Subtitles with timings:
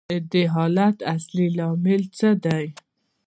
[0.09, 2.65] د دې حالت اصلي لامل څه دی